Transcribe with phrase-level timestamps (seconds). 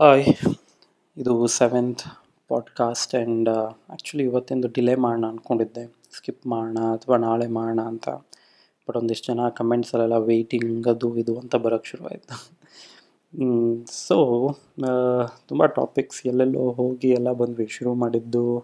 [0.00, 0.24] Hi
[1.16, 2.02] ಇದು seventh
[2.48, 5.84] podcast and actually ಇವತ್ತಿಂದು delay ಮಾಡೋಣ ಅಂದ್ಕೊಂಡಿದ್ದೆ
[6.16, 8.08] ಸ್ಕಿಪ್ ಮಾಡೋಣ ಅಥವಾ ನಾಳೆ ಮಾಡೋಣ ಅಂತ.
[8.88, 12.34] ಬಟ್ ಒಂದಿಷ್ಟು ಜನ ಕಮೆಂಟ್ಸಲ್ಲೆಲ್ಲ ವೆಯ್ಟಿಂಗ್ ಅದು ಇದು ಅಂತ ಬರೋಕ್ಕೆ ಶುರುವಾಯಿತು.
[13.92, 14.16] ಸೊ
[15.48, 17.66] ತುಂಬ ಟಾಪಿಕ್ಸ್ ಎಲ್ಲೆಲ್ಲೋ ಹೋಗಿ ಎಲ್ಲ ಬಂದ್ವಿ.
[17.66, 18.58] ಶುರು ಮಾಡಿದ್ದು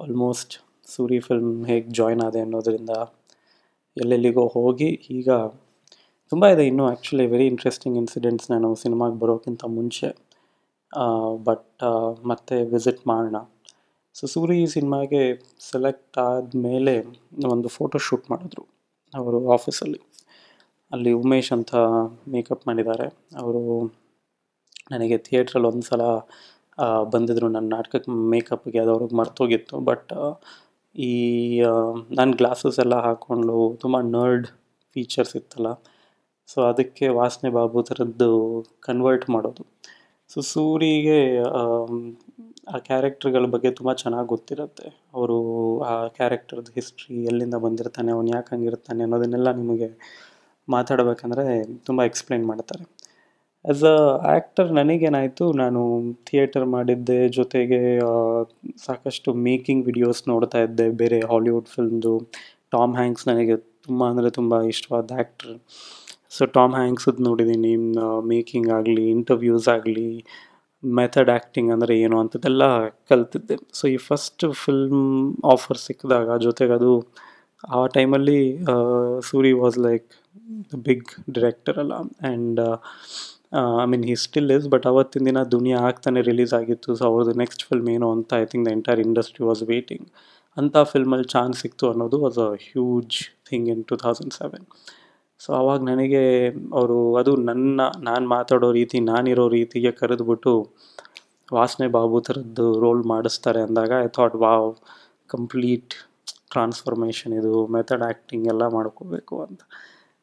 [0.00, 0.56] ಆಲ್ಮೋಸ್ಟ್
[0.86, 2.90] ಸೂರಿ ಫಿಲ್ಮ್ ಹೇಗೆ ಜಾಯ್ನ್ ಆದೆ ಅನ್ನೋದರಿಂದ
[3.96, 5.28] ಎಲ್ಲೆಲ್ಲಿಗೋ ಹೋಗಿ ಈಗ
[6.28, 6.66] ತುಂಬ ಇದೆ.
[6.66, 10.29] ಇನ್ನೂ ಆ್ಯಕ್ಚುಲಿ ವೆರಿ ಇಂಟ್ರೆಸ್ಟಿಂಗ್ ಇನ್ಸಿಡೆಂಟ್ಸ್ ನಾನು ಸಿನಿಮಾಗೆ ಬರೋಕ್ಕಿಂತ ಮುಂಚೆ.
[11.48, 11.84] ಬಟ್
[12.30, 13.38] ಮತ್ತೆ ವಿಸಿಟ್ ಮಾಡೋಣ.
[14.14, 15.22] ಸೊ ಸೂರಿ ಈ ಸಿನಿಮಾಗೆ
[15.70, 16.94] ಸೆಲೆಕ್ಟ್ ಆದಮೇಲೆ
[17.54, 18.64] ಒಂದು ಫೋಟೋ ಶೂಟ್ ಮಾಡಿದ್ರು
[19.14, 20.00] ಅವರು ಆಫೀಸಲ್ಲಿ
[20.92, 21.12] ಅಲ್ಲಿ.
[21.22, 21.72] ಉಮೇಶ್ ಅಂತ
[22.34, 23.06] ಮೇಕಪ್ ಮಾಡಿದ್ದಾರೆ.
[23.42, 23.62] ಅವರು
[24.92, 26.02] ನನಗೆ ಥಿಯೇಟ್ರಲ್ಲಿ ಒಂದು ಸಲ
[27.14, 29.76] ಬಂದಿದ್ದರು ನನ್ನ ನಾಟಕಕ್ಕೆ ಮೇಕಪ್ಗೆ ಅದು ಅವ್ರಿಗೆ ಮರ್ತೋಗಿತ್ತು.
[29.90, 30.12] ಬಟ್
[30.94, 31.12] ಈ
[32.18, 34.46] ನನ್ನ ಗ್ಲಾಸಸ್ ಎಲ್ಲ ಹಾಕ್ಕೊಂಡು ತುಂಬ ನರ್ಡ್
[34.96, 35.70] ಫೀಚರ್ಸ್ ಇತ್ತಲ್ಲ.
[36.48, 38.30] ಸೊ ಅದಕ್ಕೆ ವಾಸನೆ ಬಾಬು ಥರದ್ದು
[38.86, 39.64] ಕನ್ವರ್ಟ್ ಮಾಡೋದು.
[40.30, 41.18] ಸೊ ಸೂರಿಗೆ
[42.72, 44.86] ಆ ಕ್ಯಾರೆಕ್ಟರ್ಗಳ ಬಗ್ಗೆ ತುಂಬ ಚೆನ್ನಾಗಿ ಗೊತ್ತಿರುತ್ತೆ.
[45.16, 45.36] ಅವರು
[45.90, 49.88] ಆ ಕ್ಯಾರೆಕ್ಟರ್ದು ಹಿಸ್ಟ್ರಿ ಎಲ್ಲಿಂದ ಬಂದಿರ್ತಾನೆ, ಅವ್ನು ಯಾಕೆ ಹಂಗಿರ್ತಾನೆ ಅನ್ನೋದನ್ನೆಲ್ಲ ನಿಮಗೆ
[50.68, 51.44] ಮಾತಾಡಬೇಕಂದ್ರೆ
[51.88, 52.84] ತುಂಬ ಎಕ್ಸ್ಪ್ಲೈನ್ ಮಾಡ್ತಾರೆ.
[53.64, 53.96] ಆ್ಯಸ್ ಅ
[54.32, 55.80] ಆ್ಯಕ್ಟರ್ ನನಗೇನಾಯಿತು, ನಾನು
[56.28, 57.80] ಥಿಯೇಟರ್ ಮಾಡಿದ್ದೆ, ಜೊತೆಗೆ
[58.86, 62.14] ಸಾಕಷ್ಟು ಮೇಕಿಂಗ್ ವಿಡಿಯೋಸ್ ನೋಡ್ತಾ ಇದ್ದೆ, ಬೇರೆ ಹಾಲಿವುಡ್ ಫಿಲ್ಮ್ದು
[62.74, 65.52] ಟಾಮ್ ಹ್ಯಾಂಕ್ಸ್ ನನಗೆ ತುಂಬ ಅಂದರೆ ತುಂಬ ಇಷ್ಟವಾದ ಆ್ಯಕ್ಟ್ರ್
[66.30, 67.72] ಸೊ ಟಾಮ್ ಹ್ಯಾಂಕ್ಸದ್ದು ನೋಡಿದ್ದೀನಿ
[68.32, 70.08] ಮೇಕಿಂಗ್ ಆಗಲಿ ಇಂಟರ್ವ್ಯೂಸ್ ಆಗಲಿ
[70.82, 72.62] ಮೆಥಡ್ ಆ್ಯಕ್ಟಿಂಗ್ ಅಂದರೆ ಏನು ಅಂಥದ್ದೆಲ್ಲ
[73.10, 73.56] ಕಲ್ತಿದ್ದೆ.
[73.78, 75.02] ಸೊ ಈ ಫಸ್ಟ್ ಫಿಲ್ಮ್
[75.54, 76.92] ಆಫರ್ ಸಿಕ್ಕಿದಾಗ ಜೊತೆಗೆ ಅದು,
[77.76, 78.40] ಆ ಟೈಮಲ್ಲಿ
[79.30, 80.06] Suri was like
[80.70, 81.94] the big director ಅಲ್ಲ.
[82.28, 82.60] And
[83.82, 86.90] I mean he still is but ಅವತ್ತಿನ ದಿನ ದುನಿಯಾ ಆಗ್ತಾನೆ ರಿಲೀಸ್ ಆಗಿತ್ತು.
[87.00, 90.06] ಸೊ ಅವ್ರದ್ದು ನೆಕ್ಸ್ಟ್ ಫಿಲ್ಮ್ ಏನು ಅಂತ I think the entire industry was waiting
[90.56, 93.18] ಅಂಥ ಫಿಲ್ಮಲ್ಲಿ ಚಾನ್ಸ್ ಸಿಕ್ತು ಅನ್ನೋದು was a huge
[93.50, 94.66] thing in two thousand seven
[95.40, 96.22] so ಆವಾಗ ನನಗೆ
[96.72, 100.52] ಅವರು, ಅದು ನನ್ನ, ನಾನು ಮಾತಾಡೋ ರೀತಿ, ನಾನಿರೋ ರೀತಿಗೆ ಕರೆದುಬಿಟ್ಟು
[101.52, 104.68] ವಾಸನೆ ಬಾಬು ಥರದ್ದು ರೋಲ್ ಮಾಡಿಸ್ತಾರೆ ಅಂದಾಗ I thought wow
[105.28, 105.94] complete
[106.50, 109.60] transformation ಇದು ಮೆಥಡ್ ಆ್ಯಕ್ಟಿಂಗ್ ಎಲ್ಲ ಮಾಡ್ಕೋಬೇಕು ಅಂತ.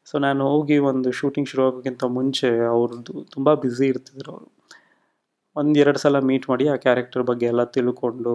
[0.05, 4.47] ಸೊ ನಾನು ಹೋಗಿ ಒಂದು ಶೂಟಿಂಗ್ ಶುರು ಆಗೋಕ್ಕಿಂತ ಮುಂಚೆ ಅವ್ರದ್ದು ತುಂಬ ಬ್ಯುಸಿ ಇರ್ತಿದ್ರು ಅವರು.
[5.55, 8.33] ಒಂದು ಎರಡು ಸಲ ಮೀಟ್ ಮಾಡಿ ಆ ಕ್ಯಾರೆಕ್ಟರ್ ಬಗ್ಗೆ ಎಲ್ಲ ತಿಳ್ಕೊಂಡು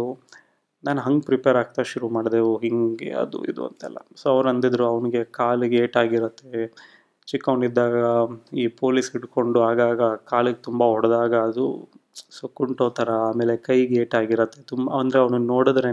[0.85, 3.99] ನಾನು ಹಂಗೆ ಪ್ರಿಪೇರ್ ಆಗ್ತಾ ಶುರು ಮಾಡಿದೆವು ಹಿಂಗೆ ಅದು ಇದು ಅಂತೆಲ್ಲ.
[4.17, 6.53] ಸೊ ಅವ್ರು ಅಂದಿದ್ರು, ಅವನಿಗೆ ಕಾಲಿಗೆ ಏಟಾಗಿರುತ್ತೆ
[7.29, 7.97] ಚಿಕ್ಕವನಿದ್ದಾಗ
[8.55, 11.67] ಈ ಪೊಲೀಸ್ ಹಿಡ್ಕೊಂಡು ಆಗಾಗ ಕಾಲಿಗೆ ತುಂಬ ಹೊಡೆದಾಗ ಅದು
[12.37, 15.93] ಸೊ ಕುಂಟೋ ಥರ ಆಮೇಲೆ ಕೈಗೆ ಏಟಾಗಿರುತ್ತೆ ತುಂಬ, ಅಂದರೆ ಅವನು ನೋಡಿದ್ರೇ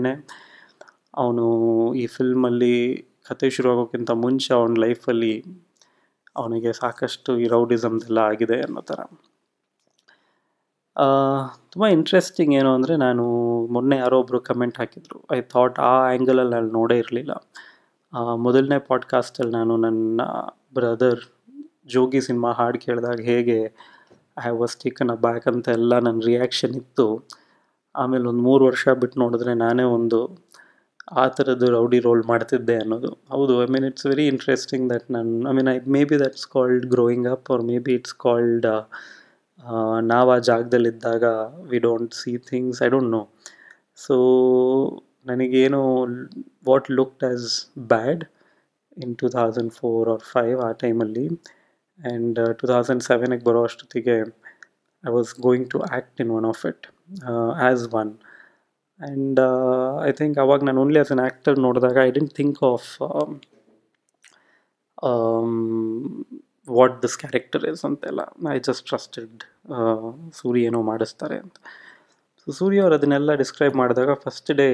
[1.18, 1.46] ಅವನು
[2.02, 2.74] ಈ ಫಿಲ್ಮಲ್ಲಿ
[3.30, 5.34] ಕತೆ ಶುರು ಆಗೋಕ್ಕಿಂತ ಮುಂಚೆ ಅವನ ಲೈಫಲ್ಲಿ
[6.36, 9.00] ಅವನಿಗೆ ಸಾಕಷ್ಟು ಈ ರೌಡಿಸಮ್ದೆಲ್ಲ ಆಗಿದೆ ಅನ್ನೋ ಥರ
[11.72, 13.24] ತುಂಬ ಇಂಟ್ರೆಸ್ಟಿಂಗ್ ಏನು ಅಂದರೆ ನಾನು
[13.74, 15.18] ಮೊನ್ನೆ ಯಾರೋ ಒಬ್ಬರು ಕಮೆಂಟ್ ಹಾಕಿದರು.
[15.38, 17.34] ಐ ಥಾಟ್ ಆ ಆ್ಯಂಗಲಲ್ಲಿ ನಾನು ನೋಡೇ ಇರಲಿಲ್ಲ.
[18.46, 20.22] ಮೊದಲನೇ ಪಾಡ್ಕಾಸ್ಟಲ್ಲಿ ನಾನು ನನ್ನ
[20.74, 21.22] ಬ್ರದರ್
[21.86, 23.58] ಜೋಗಿ ಸಿನಿಮಾ ಹಾಡು ಕೇಳಿದಾಗ ಹೇಗೆ
[24.48, 27.08] I was taken aback ಅಂತ ಎಲ್ಲ ನನ್ನ ರಿಯಾಕ್ಷನ್ ಇತ್ತು.
[27.96, 30.20] ಆಮೇಲೆ ಒಂದು ಮೂರು ವರ್ಷ ಬಿಟ್ಟು ನೋಡಿದ್ರೆ ನಾನೇ ಒಂದು
[31.22, 33.12] ಆ ಥರದ್ದು ರೌಡಿ ರೋಲ್ ಮಾಡ್ತಿದ್ದೆ ಅನ್ನೋದು.
[33.32, 35.78] ಹೌದು I mean it's very interesting that ನನ್ನ I mean I
[36.12, 38.68] maybe that's called growing up or maybe it's called
[40.02, 41.24] ನಾವು ಆ ಜಾಗದಲ್ಲಿದ್ದಾಗ
[41.70, 43.22] we don't see things I don't know
[43.98, 44.16] so
[45.26, 45.82] ನನಗೇನು
[46.68, 47.48] what looked as
[47.88, 48.24] bad
[48.98, 51.26] in two thousand four or five ಆ ಟೈಮಲ್ಲಿ
[52.00, 54.18] and two thousand ಸೆವೆನಿಗೆ ಬರೋ ಅಷ್ಟೊತ್ತಿಗೆ
[55.04, 56.88] I was going to act in one of it
[57.60, 58.12] as one
[59.00, 59.40] and
[60.04, 62.88] I think ಅವಾಗ ನಾನು only as an actor ನೋಡಿದಾಗ I didn't think of
[66.78, 68.22] what this character is ಅಂತೆಲ್ಲ.
[68.56, 69.44] I just trusted
[70.40, 71.58] Surya ಏನೋ ಮಾಡಿಸ್ತಾರೆ ಅಂತ.
[72.42, 74.68] ಸೊ ಸೂರ್ಯ ಅವ್ರು ಅದನ್ನೆಲ್ಲ ಡಿಸ್ಕ್ರೈಬ್ ಮಾಡಿದಾಗ ಫಸ್ಟ್ ಡೇ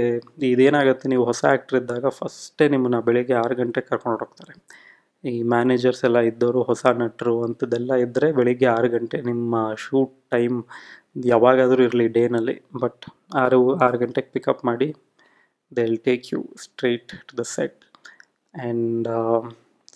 [0.52, 4.54] ಇದೇನಾಗುತ್ತೆ ನೀವು ಹೊಸ ಆ್ಯಕ್ಟ್ರ್ ಇದ್ದಾಗ ಫಸ್ಟೇ ನಿಮ್ಮನ್ನ ಬೆಳಿಗ್ಗೆ ಆರು ಗಂಟೆಗೆ ಕರ್ಕೊಂಡು ಹೋಗ್ತಾರೆ.
[5.24, 10.58] ಈ ಮ್ಯಾನೇಜರ್ಸ್ ಎಲ್ಲ ಇದ್ದವರು ಹೊಸ ನಟರು ಅಂಥದ್ದೆಲ್ಲ ಇದ್ದರೆ ಬೆಳಿಗ್ಗೆ ಆರು ಗಂಟೆ ನಿಮ್ಮ ಶೂಟ್ ಟೈಮ್
[11.26, 13.06] ಯಾವಾಗಾದರೂ ಇರಲಿ ಡೇನಲ್ಲಿ ಬಟ್
[13.44, 14.88] ಆರು ಆರು ಗಂಟೆಗೆ ಪಿಕಪ್ ಮಾಡಿ
[15.72, 17.80] they will take you straight to the set
[18.54, 19.08] and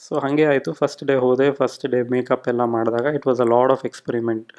[0.06, 0.74] so ಹಾಗೆ ಆಯಿತು.
[0.74, 4.50] ಫಸ್ಟ್ ಡೇ ಹೋದೆ ಫಸ್ಟ್ ಡೇ ಮೇಕಪ್ ಎಲ್ಲ ಮಾಡಿದಾಗ it was a lot of experiment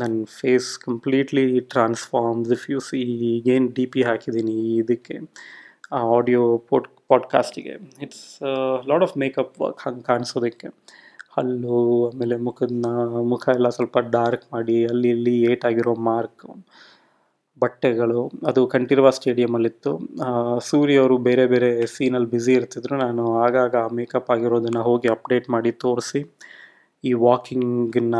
[0.00, 3.00] ನನ್ನ face completely transforms if you see
[3.30, 5.16] ಈಗೇನು ಡಿ ಪಿ ಹಾಕಿದ್ದೀನಿ ಇದಕ್ಕೆ
[5.92, 8.24] audio pod ಪಾಡ್ಕಾಸ್ಟಿಗೆ it's
[8.88, 10.68] lot of makeup work ಹಂಗೆ ಕಾಣಿಸೋದಕ್ಕೆ.
[11.36, 11.78] ಹಲ್ಲು,
[12.08, 12.72] ಆಮೇಲೆ ಮುಖದ
[13.28, 16.46] ಮುಖ ಎಲ್ಲ ಸ್ವಲ್ಪ ಡಾರ್ಕ್ ಮಾಡಿ, ಅಲ್ಲಿ, ಇಲ್ಲಿ ಏಟಾಗಿರೋ ಮಾರ್ಕ್
[17.62, 19.92] ಬಟ್ಟೆಗಳು, ಅದು ಕಂಠೀರವ ಸ್ಟೇಡಿಯಮಲ್ಲಿತ್ತು.
[20.68, 22.94] ಸೂರ್ಯ ಅವರು ಬೇರೆ ಬೇರೆ ಸೀನಲ್ಲಿ ಬ್ಯುಸಿ ಇರ್ತಿದ್ರು.
[23.04, 26.20] ನಾನು ಆಗಾಗ ಮೇಕಪ್ ಆಗಿರೋದನ್ನು ಹೋಗಿ ಅಪ್ಡೇಟ್ ಮಾಡಿ ತೋರಿಸಿ,
[27.04, 28.18] ಈ ವಾಕಿಂಗನ್ನ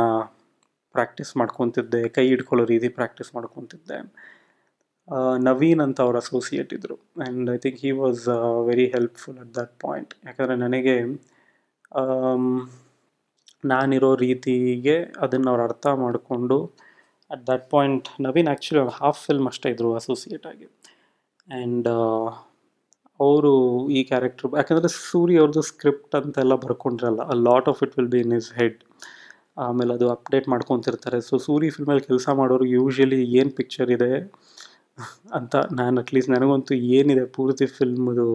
[0.94, 3.98] ಪ್ರಾಕ್ಟೀಸ್ ಮಾಡ್ಕೊತಿದ್ದೆ, ಕೈ ಹಿಡ್ಕೊಳ್ಳೋ ರೀತಿ ಪ್ರಾಕ್ಟೀಸ್ ಮಾಡ್ಕೊತಿದ್ದೆ.
[5.48, 8.22] ನವೀನ್ ಅಂತ ಅವ್ರ ಅಸೋಸಿಯೇಟ್ ಇದ್ದರು and I think he was
[8.68, 10.94] very helpful at that point ಯಾಕಂದರೆ ನನಗೆ
[13.72, 16.58] ನಾನಿರೋ ರೀತಿಗೆ ಅದನ್ನು ಅವ್ರು ಅರ್ಥ ಮಾಡಿಕೊಂಡು
[17.30, 20.66] at that point Naveen actually ಅವ್ರು ಹಾಫ್ ಫಿಲ್ಮ್ ಅಷ್ಟೇ ಇದ್ದರು ಅಸೋಸಿಯೇಟ್ ಆಗಿ.
[21.48, 21.88] ಆ್ಯಂಡ್
[23.20, 23.52] ಅವರು
[23.90, 28.34] ಈ ಕ್ಯಾರೆಕ್ಟ್ರ್ ಯಾಕಂದರೆ ಸೂರಿ ಅವ್ರದ್ದು ಸ್ಕ್ರಿಪ್ಟ್ ಅಂತೆಲ್ಲ ಬರ್ಕೊಂಡಿರಲ್ಲ a lot of it will be in
[28.40, 28.78] his head
[29.58, 31.18] ಆಮೇಲೆ ಅದು ಅಪ್ಡೇಟ್ ಮಾಡ್ಕೊತಿರ್ತಾರೆ.
[31.28, 34.10] ಸೊ ಸೂರಿ ಫಿಲ್ಮಲ್ಲಿ ಕೆಲಸ ಮಾಡೋರು ಯೂಶ್ವಲಿ ಏನು ಪಿಕ್ಚರ್ ಇದೆ
[35.34, 38.28] ಅಂತ ನಾನು ಅಟ್ಲೀಸ್ಟ್ ನನಗಂತೂ ಏನಿದೆ ಪೂರ್ತಿ ಫಿಲ್ಮದು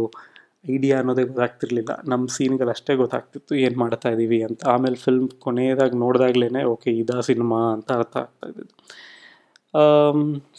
[0.65, 1.91] ಐಡಿಯಾ ಅನ್ನೋದೇ ಗೊತ್ತಾಗ್ತಿರ್ಲಿಲ್ಲ.
[2.11, 4.61] ನಮ್ಮ ಸೀನ್ಗಳು ಅಷ್ಟೇ ಗೊತ್ತಾಗ್ತಿತ್ತು ಏನು ಮಾಡ್ತಾ ಇದ್ದೀವಿ ಅಂತ.
[4.73, 8.75] ಆಮೇಲೆ ಫಿಲ್ಮ್ ಕೊನೆಯದಾಗಿ ನೋಡಿದಾಗ್ಲೇ ಓಕೆ ಇದಾ ಸಿನಿಮಾ ಅಂತ ಅರ್ಥ ಆಗ್ತಾ ಇದ್ದಿದ್ದು.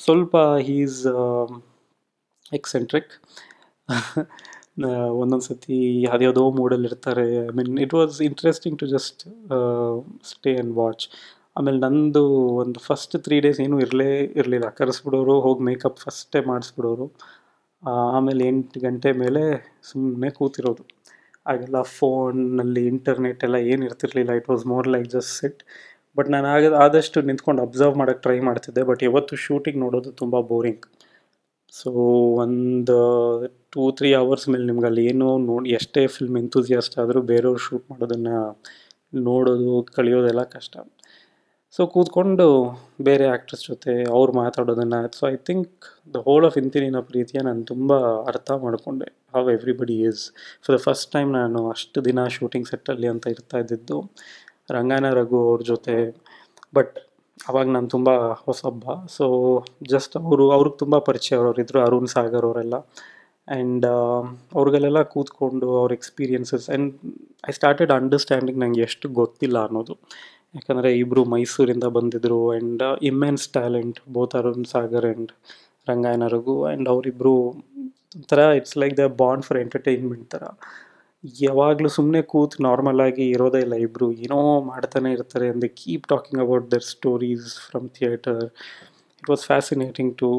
[0.05, 0.35] ಸ್ವಲ್ಪ
[0.79, 1.01] ಈಸ್
[2.59, 3.13] ಎಕ್ಸೆಂಟ್ರಿಕ್
[5.23, 5.77] ಒಂದೊಂದು ಸತಿ
[6.07, 7.25] ಯಾವುದ್ಯಾವುದೋ ಮೂಡಲ್ಲಿ ಇರ್ತಾರೆ.
[7.49, 9.23] I mean it was interesting to just
[10.31, 11.05] stay and watch
[11.59, 12.23] ಆಮೇಲೆ ನಂದು
[12.63, 14.09] ಒಂದು ಫಸ್ಟ್ ತ್ರೀ ಡೇಸ್ ಏನೂ ಇರಲೇ,
[14.41, 14.69] ಇರಲಿಲ್ಲ.
[14.79, 17.07] ಕರೆಸ್ಬಿಡೋರು ಹೋಗಿ ಮೇಕಪ್ ಫಸ್ಟೇ ಮಾಡಿಸ್ಬಿಡೋರು.
[17.83, 19.43] ಆಮೇಲೆ ಎಂಟು ಗಂಟೆ ಮೇಲೆ
[19.91, 20.83] ಸುಮ್ಮನೆ ಕೂತಿರೋದು.
[21.47, 24.33] ಆಗೆಲ್ಲ ಫೋನಲ್ಲಿ ಇಂಟರ್ನೆಟ್ ಎಲ್ಲ ಏನು ಇರ್ತಿರ್ಲಿಲ್ಲ.
[24.41, 25.63] It was more like just set
[26.17, 28.83] but ನಾನು ಆಗ, ಆದಷ್ಟು ನಿಂತ್ಕೊಂಡು ಅಬ್ಸರ್ವ್ ಮಾಡೋಕ್ಕೆ ಟ್ರೈ ಮಾಡ್ತಿದ್ದೆ.
[28.91, 30.87] ಬಟ್ ಯಾವತ್ತು ಶೂಟಿಂಗ್ ನೋಡೋದು ತುಂಬ ಬೋರಿಂಗ್
[31.73, 31.91] ಸೊ
[32.45, 32.97] ಒಂದು
[33.73, 38.37] ಟೂ ತ್ರೀ ಅವರ್ಸ್ ಮೇಲೆ ನಿಮ್ಗೆ ಅಲ್ಲಿ ಏನೋ ನೋಡಿ, ಎಷ್ಟೇ ಫಿಲ್ಮ್ ಎಂತೂಸಿಯಾಸ್ಟ್ ಆದರೂ ಬೇರೆಯವ್ರು ಶೂಟ್ ಮಾಡೋದನ್ನು
[39.25, 40.75] ನೋಡೋದು ಕಳಿಯೋದೆಲ್ಲ ಕಷ್ಟ.
[41.75, 42.47] ಸೊ ಕೂತ್ಕೊಂಡು
[43.03, 45.71] ಬೇರೆ ಆ್ಯಕ್ಟ್ರಸ್ ಜೊತೆ ಅವ್ರು ಮಾತಾಡೋದನ್ನು so I think
[46.15, 47.93] the whole of Inthi Ninna Preethiya ನಾನು ತುಂಬ
[48.31, 50.23] ಅರ್ಥ ಮಾಡಿಕೊಂಡೆ how everybody is
[50.65, 53.97] for the first time ನಾನು ಅಷ್ಟು ದಿನ ಶೂಟಿಂಗ್ ಸೆಟ್ಟಲ್ಲಿ ಅಂತ ಇರ್ತಾ ಇದ್ದಿದ್ದು,
[54.71, 55.97] ರಂಗಾನ, ರಘು ಅವ್ರ ಜೊತೆ.
[56.75, 56.95] ಬಟ್
[57.41, 58.11] ಅವಾಗ ನಾನು ತುಂಬ
[58.47, 58.85] ಹೊಸಬ್ಬ
[59.17, 59.25] ಸೊ
[59.89, 62.77] ಜಸ್ಟ್ ಅವರು, ಅವ್ರಿಗೆ ತುಂಬ ಪರಿಚಯ ಇದ್ದರು ಅರುಣ್ ಸಾಗರ್ ಅವರೆಲ್ಲ.
[63.49, 63.87] ಆ್ಯಂಡ್
[64.57, 66.91] ಅವ್ರಿಗೆಲ್ಲ ಕೂತ್ಕೊಂಡು ಅವ್ರ experiences and
[67.49, 69.95] I started understanding ನನಗೆ ಎಷ್ಟು ಗೊತ್ತಿಲ್ಲ ಅನ್ನೋದು.
[70.55, 75.31] ಯಾಕಂದರೆ ಇಬ್ಬರು ಮೈಸೂರಿಂದ ಬಂದಿದ್ದರು and immense talent both Arun Sagar and
[75.87, 76.25] Rangayana
[76.65, 77.35] and ಅವರಿಬ್ಬರು
[78.17, 80.45] ಒಂಥರ it's like the bond for entertainment ಥರ.
[81.41, 86.67] ಯಾವಾಗಲೂ ಸುಮ್ಮನೆ ಕೂತು ನಾರ್ಮಲ್ ಆಗಿ ಇರೋದೇ ಇಲ್ಲ ಇಬ್ಬರು ಏನೋ ಮಾಡ್ತಾನೆ ಇರ್ತಾರೆ ಅಂದರೆ keep talking about
[86.71, 88.41] their stories from theatre
[89.23, 90.31] it was fascinating to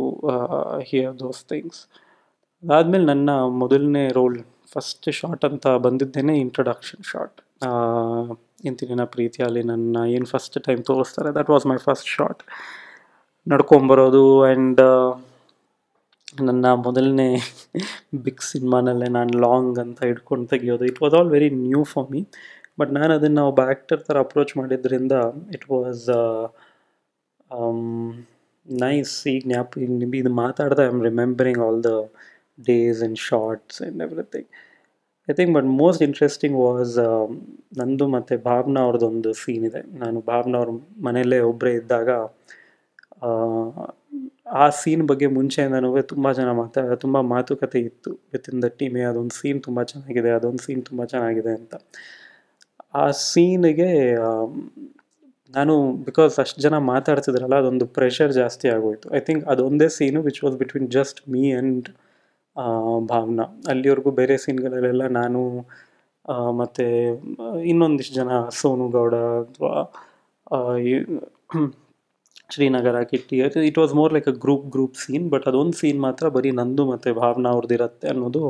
[0.82, 1.82] hear those things
[2.64, 3.30] ಅದಾದಮೇಲೆ ನನ್ನ
[3.62, 4.38] ಮೊದಲನೇ ರೋಲ್
[4.74, 7.40] ಫಸ್ಟ್ ಶಾಟ್ ಅಂತ ಬಂದಿದ್ದೇನೆ ಇಂಟ್ರೊಡಕ್ಷನ್ ಶಾಟ್
[8.64, 12.44] ಇಂತಿನ ಪ್ರೀತಿಯಲ್ಲಿ ನನ್ನ ಏನು ಫಸ್ಟ್ ಟೈಮ್ ತೋರಿಸ್ತಾರೆ that was my first shot
[13.48, 14.82] ನಡ್ಕೊಂಬರೋದು and
[16.42, 17.38] ನನ್ನ ಮೊದಲನೇ
[18.16, 20.86] ಬಿಗ್ ಸಿನಿಮಾನಲ್ಲೇ ನಾನು ಲಾಂಗ್ ಅಂತ ಹಿಡ್ಕೊಂಡು ತೆಗಿಯೋದು.
[20.86, 22.22] It was all very new for me
[22.80, 25.12] but ನಾನು ಅದನ್ನು ಒಬ್ಬ ಆ್ಯಕ್ಟರ್ ಥರ ಅಪ್ರೋಚ್ ಮಾಡಿದ್ರಿಂದ
[25.54, 26.10] ಇಟ್ ವಾಸ್
[28.82, 29.78] ನೈಸ್ ಈಗ ಜ್ಞಾಪ
[30.14, 32.10] ಇದು ಮಾತಾಡ್ದೆ I am remembering all the
[32.66, 34.48] days and shots and everything
[35.32, 36.96] I think but most interesting was
[37.80, 39.82] ನಂದು ಮತ್ತು ಭಾವನಾ ಅವ್ರದ್ದೊಂದು ಸೀನ್ ಇದೆ.
[40.02, 40.72] ನಾನು ಭಾವನಾ ಅವ್ರ
[41.08, 42.10] ಮನೆಯಲ್ಲೇ ಒಬ್ಬರೇ ಇದ್ದಾಗ,
[44.62, 48.12] ಆ ಸೀನ್ ಬಗ್ಗೆ ಮುಂಚೆಯಿಂದನೂ ತುಂಬ ಜನ ಮಾತಾ, ತುಂಬ ಮಾತುಕತೆ ಇತ್ತು.
[48.34, 51.74] ವಿತ್ ಇನ್ ದ ಟೀಮೇ ಅದೊಂದು ಸೀನ್ ತುಂಬ ಚೆನ್ನಾಗಿದೆ, ಅದೊಂದು ಸೀನ್ ತುಂಬ ಚೆನ್ನಾಗಿದೆ ಅಂತ.
[53.02, 53.92] ಆ ಸೀನಿಗೆ
[55.54, 55.74] ನಾನು
[56.08, 59.08] ಬಿಕಾಸ್ ಅಷ್ಟು ಜನ ಮಾತಾಡ್ತಿದ್ರಲ್ಲ, ಅದೊಂದು ಪ್ರೆಷರ್ ಜಾಸ್ತಿ ಆಗೋಯಿತು.
[59.18, 61.88] ಐ ಥಿಂಕ್ ಅದೊಂದೇ scene which was between just me and
[63.12, 63.46] Bhavana.
[63.72, 65.42] ಅಲ್ಲಿವರೆಗೂ ಬೇರೆ ಸೀನ್ಗಳಲ್ಲೆಲ್ಲ ನಾನು
[66.62, 66.86] ಮತ್ತು,
[67.72, 69.74] ಇನ್ನೊಂದಿಷ್ಟು ಜನ ಸೋನು ಗೌಡ ಅಥವಾ
[72.50, 73.36] Srinagar, Kitty
[73.70, 77.12] it was more like a group group scene but ಅದೊಂದು ಸೀನ್ ಮಾತ್ರ ಬರೀ ನಂದು ಮತ್ತು
[77.22, 78.42] ಭಾವನಾ ಅವ್ರದ್ದು ಇರುತ್ತೆ ಅನ್ನೋದು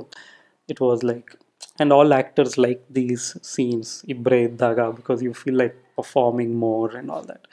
[0.69, 1.29] it was like
[1.75, 7.11] and all actors like these scenes ಇಬ್ಬರೇ ಇದ್ದಾಗ because you feel like performing more and
[7.15, 7.47] all that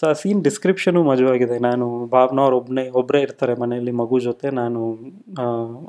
[0.00, 1.56] so ಆ ಸೀನ್ ಡಿಸ್ಕ್ರಿಪ್ಷನು ಮಜವಾಗಿದೆ.
[1.68, 4.46] ನಾನು ಭಾವನವ್ರು ಒಬ್ಬನೇ ಒಬ್ಬರೇ ಇರ್ತಾರೆ ಮನೆಯಲ್ಲಿ ಮಗು ಜೊತೆ.
[4.60, 4.80] ನಾನು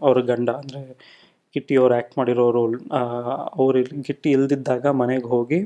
[0.07, 0.81] ಅವ್ರ ಗಂಡ, ಅಂದರೆ
[1.55, 2.75] ಕಿಟ್ಟಿ ಅವ್ರು ಆ್ಯಕ್ಟ್ ಮಾಡಿರೋ ರೋಲ್
[3.61, 5.59] ಅವ್ರು ಕಿಟ್ಟಿ ಇಲ್ದಿದ್ದಾಗ ಮನೆಗೆ ಹೋಗಿ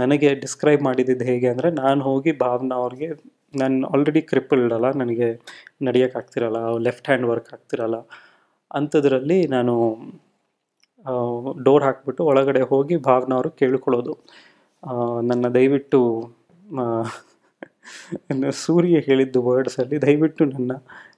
[0.00, 3.08] ನನಗೆ ಡಿಸ್ಕ್ರೈಬ್ ಮಾಡಿದ್ದು ಹೇಗೆ ಅಂದರೆ, ನಾನು ಹೋಗಿ ಭಾವನ ಅವ್ರಿಗೆ,
[3.60, 5.28] ನಾನು ಆಲ್ರೆಡಿ ಕ್ರಿಪಲ್ಡ್ ಅಲ್ಲ ನನಗೆ
[5.86, 7.98] ನಡೆಯೋಕ್ಕಾಗ್ತಿರಲ್ಲ ಲೆಫ್ಟ್ ಹ್ಯಾಂಡ್ ವರ್ಕ್ ಆಗ್ತಿರಲ್ಲ.
[8.78, 9.74] ಅಂಥದ್ರಲ್ಲಿ ನಾನು
[11.66, 14.14] ಡೋರ್ ಹಾಕ್ಬಿಟ್ಟು ಒಳಗಡೆ ಹೋಗಿ ಭಾವನ ಅವರು ಕೇಳ್ಕೊಳ್ಳೋದು.
[15.30, 16.00] ನನ್ನ ದಯವಿಟ್ಟು
[18.64, 20.72] ಸೂರ್ಯ ಹೇಳಿದ್ದು ವರ್ಡ್ಸಲ್ಲಿ ದಯವಿಟ್ಟು ನನ್ನ,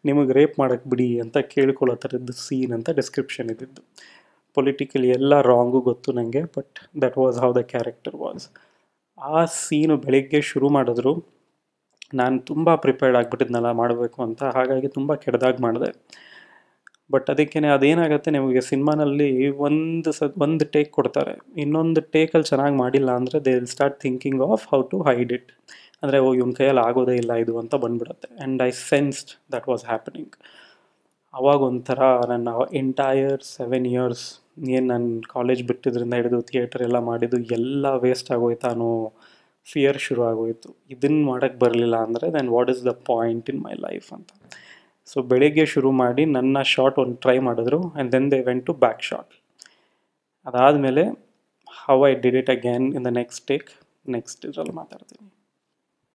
[0.08, 3.82] ನಿಮಗೆ ರೇಪ್ ಮಾಡೋಕ್ಕೆ ಬಿಡಿ ಅಂತ ಕೇಳ್ಕೊಳ್ಳೋ ಥರದ್ದು ಸೀನ್ ಅಂತ ಡಿಸ್ಕ್ರಿಪ್ಷನ್ ಇದ್ದಿದ್ದು.
[4.56, 8.46] ಪೊಲಿಟಿಕಲಿ ಎಲ್ಲ ರಾಂಗು ಗೊತ್ತು ನನಗೆ but that was how the character was
[9.18, 11.12] ಆ ಸೀನು ಬೆಳಿಗ್ಗೆ ಶುರು ಮಾಡಿದ್ರು.
[12.20, 14.42] ನಾನು ತುಂಬ ಪ್ರಿಪೇರ್ಡ್ ಆಗಿಬಿಟ್ಟಿದ್ನಲ್ಲ, ಮಾಡಬೇಕು ಅಂತ.
[14.56, 15.90] ಹಾಗಾಗಿ ತುಂಬ ಕೆಡ್ದಾಗಿ ಮಾಡಿದೆ.
[17.10, 19.28] ಬಟ್ ಅದಕ್ಕೇ ಅದೇನಾಗುತ್ತೆ ನಿಮಗೆ ಸಿನಿಮಾನಲ್ಲಿ
[19.66, 21.34] ಒಂದು ಸ, ಒಂದು ಟೇಕ್ ಕೊಡ್ತಾರೆ.
[21.62, 25.50] ಇನ್ನೊಂದು ಟೇಕಲ್ಲಿ ಚೆನ್ನಾಗಿ ಮಾಡಿಲ್ಲ ಅಂದರೆ they will start thinking of how to hide it
[26.02, 28.28] ಅಂದರೆ, ಓ, ಇವನ ಕೈಯಲ್ಲಿ ಆಗೋದೇ ಇಲ್ಲ ಇದು ಅಂತ ಬಂದ್ಬಿಡುತ್ತೆ.
[28.36, 30.34] And I sensed that was happening
[31.34, 32.48] ಅವಾಗ ಒಂಥರ ನನ್ನ
[32.80, 34.24] ಎಂಟೈರ್ ಸೆವೆನ್ ಇಯರ್ಸ್
[34.70, 38.90] ಏನು ನನ್ನ ಕಾಲೇಜ್ ಬಿಟ್ಟಿದ್ರಿಂದ ಹಿಡಿದು ಥಿಯೇಟರ್ ಎಲ್ಲ ಮಾಡಿದ್ದು ಎಲ್ಲ ವೇಸ್ಟ್ ಆಗೋಯ್ತಾ ಅನ್ನೋ
[39.66, 44.08] ಫಿಯರ್ ಶುರು ಆಗೋಯಿತು ಇದನ್ನು ಮಾಡೋಕ್ಕೆ ಬರಲಿಲ್ಲ ಅಂದರೆ then what is the point in my life
[44.16, 44.30] ಅಂತ.
[45.06, 49.02] ಸೊ ಬೆಳಿಗ್ಗೆ ಶುರು ಮಾಡಿ ನನ್ನ ಶಾಟ್ ಒಂದು ಟ್ರೈ ಮಾಡಿದ್ರು and then they went to back
[49.02, 49.32] shot
[50.46, 51.04] ಅದಾದಮೇಲೆ
[51.68, 53.70] how I did it again in the next take
[54.06, 55.28] next ಇದರಲ್ಲಿ ಮಾತಾಡ್ತೀನಿ.